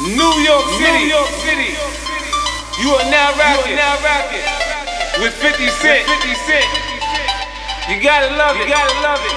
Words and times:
New 0.00 0.32
York 0.40 0.64
City. 0.80 1.04
New 1.04 1.12
York 1.12 1.28
City. 1.44 1.72
You 2.80 2.90
are 2.96 3.10
now 3.10 3.32
rocking. 3.36 3.76
now 3.76 3.96
rocking 4.00 4.44
with 5.20 5.34
50 5.34 5.68
Cent. 5.68 6.06
50 6.06 6.34
Cent. 6.48 6.64
You 7.88 8.02
gotta 8.02 8.34
love 8.36 8.56
it. 8.56 8.64
You 8.64 8.72
gotta 8.72 9.00
love 9.00 9.20
it. 9.20 9.32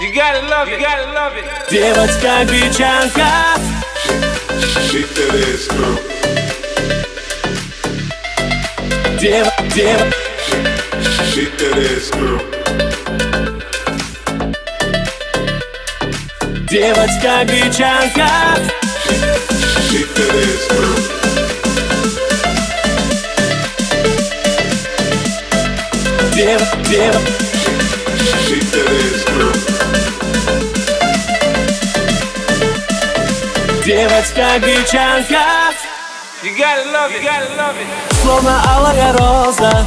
You 0.00 0.14
gotta 0.14 0.46
love 0.46 0.68
it. 0.68 0.72
You 0.72 0.86
gotta 0.86 1.12
love 1.12 1.36
it. 1.36 1.44
Девочка 1.70 2.44
гречанка 2.44 3.28
She 4.88 5.02
tedesco, 5.02 5.98
Дева, 9.20 9.52
дева, 9.74 10.06
she 11.30 11.46
tedesco, 11.46 11.48
девочка 11.48 11.48
гречанка 11.48 11.48
she 11.48 11.50
tedesco, 11.58 12.61
Девочка 16.73 17.45
гречанка 17.45 18.27
You 36.41 36.57
gotta 36.57 36.89
love 36.89 37.11
it. 37.11 37.21
You 37.21 37.29
gotta 37.29 37.55
love 37.55 37.77
it. 37.77 37.87
Словно 38.23 38.59
алая 38.75 39.13
роза, 39.13 39.85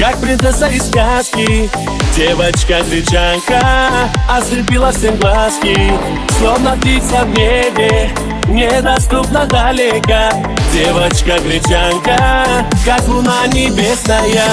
как 0.00 0.20
принцесса 0.20 0.66
из 0.66 0.84
сказки 0.88 1.70
Девочка 2.16 2.80
гречанка 2.88 4.08
ослепила 4.28 4.92
всем 4.92 5.16
глазки 5.16 5.92
Словно 6.38 6.76
птица 6.76 7.24
в 7.24 7.30
небе, 7.30 8.14
недоступна 8.46 9.46
далеко. 9.46 10.30
Девочка 10.72 11.40
гречанка, 11.40 12.66
как 12.84 13.08
луна 13.08 13.46
небесная. 13.48 14.44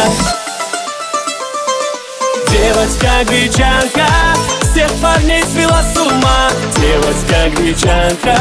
Девочка 2.50 3.10
гречанка 3.30 4.08
всех 4.72 4.92
парней 5.02 5.44
свела 5.44 5.84
с 5.84 5.98
ума. 5.98 6.50
Девочка 6.78 7.50
гречанка 7.56 8.38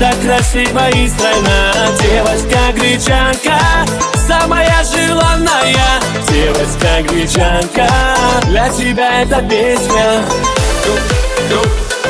так 0.00 0.18
красива 0.22 0.88
и 0.90 1.08
стройна. 1.08 1.72
Девочка 2.00 2.72
гречанка 2.74 3.58
самая 4.26 4.65
Девочка 6.76 7.02
гречанка 7.02 7.88
для 8.48 8.68
тебя 8.68 9.22
эта 9.22 9.42
песня. 9.42 10.22
Go, 10.84 10.94
go, 11.50 11.62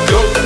go, 0.07 0.37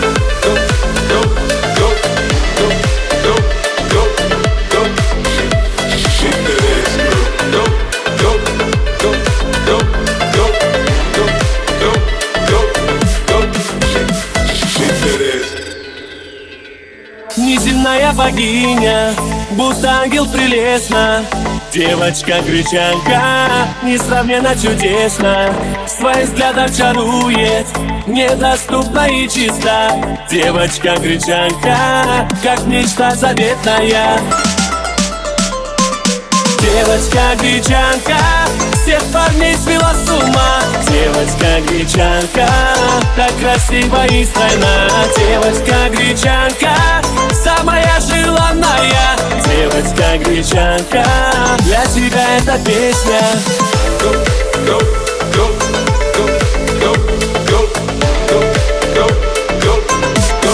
Неземная 17.38 18.12
богиня, 18.14 19.14
будто 19.52 19.90
ангел 19.90 20.28
прелестна 20.28 21.24
Девочка-гречанка, 21.72 23.22
несравненно 23.82 24.54
чудесна 24.56 25.54
свой 25.88 26.26
взгляд 26.26 26.58
очарует, 26.58 27.66
недоступна 28.08 29.08
и 29.08 29.26
чиста. 29.30 29.92
Девочка-гречанка, 30.30 32.28
как 32.44 32.66
мечта 32.66 33.16
заветная 33.16 34.20
Девочка-гречанка, 36.60 38.18
всех 38.84 39.02
парней 39.14 39.56
свела 39.56 39.94
с 39.94 40.10
ума. 40.10 40.60
Девочка-гречанка, 40.90 42.50
так 43.16 43.32
красиво 43.40 44.06
и 44.08 44.26
стройна. 44.26 44.90
Девочка-гречанка, 45.18 46.76
самая 47.32 47.98
желанная. 48.02 49.16
Девочка-гречанка 49.46 51.31
для 51.60 51.86
тебя 51.86 52.38
эта 52.38 52.58
песня 52.64 53.22
Go, 54.00 54.12
go, 54.66 54.78
go, 55.36 55.46
go, 56.16 56.26
go, 56.80 56.92
go, 57.50 57.62
go, 58.28 58.40
go, 58.96 59.06
go, 59.64 59.74
go. 60.42 60.54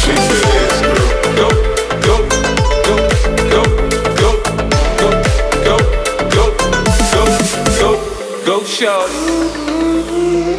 she 0.00 0.12
tedesco, 0.14 0.94
Go, 1.36 1.48
go, 2.04 2.16
go, 2.84 2.94
go, 3.50 3.62
go, 4.20 4.30
go, 5.00 5.08
go, 5.64 5.76
go, 6.30 6.46
go, 7.12 7.24
go, 7.80 7.90
go, 8.46 8.54
shorty. 8.64 10.53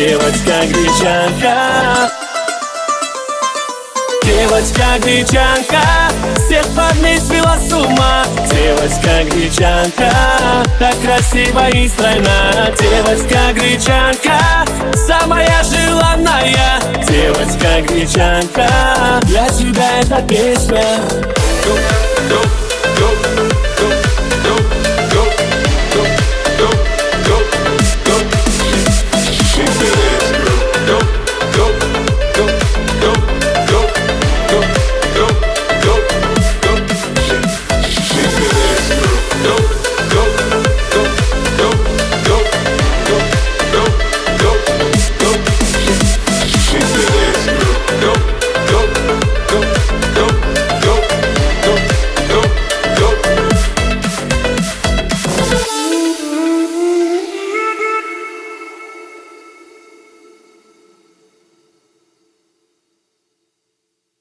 Девочка 0.00 0.64
гречанка. 0.64 2.10
Девочка 4.24 4.98
гречанка. 5.04 5.82
Всех 6.36 6.66
парней 6.74 7.20
свела 7.20 7.58
с 7.58 7.70
ума. 7.70 8.24
Девочка 8.50 9.24
гречанка. 9.30 10.10
Так 10.78 10.94
красива 11.02 11.68
и 11.68 11.86
стройна. 11.86 12.72
Девочка 12.80 13.52
гречанка. 13.52 14.38
Самая 15.06 15.62
желанная. 15.64 16.80
Девочка 17.06 17.82
гречанка. 17.82 18.66
Для 19.24 19.48
тебя 19.48 20.00
эта 20.00 20.22
песня 20.22 20.82